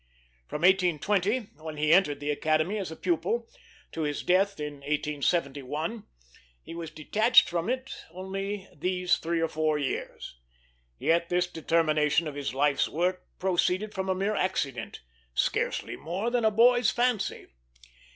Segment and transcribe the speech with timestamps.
[0.47, 3.47] From 1820, when he entered the Academy as a pupil,
[3.91, 6.07] to his death in 1871,
[6.63, 10.39] he was detached from it only these three or four years.
[10.97, 15.01] Yet this determination of his life's work proceeded from a mere accident,
[15.35, 17.49] scarcely more than a boy's fancy.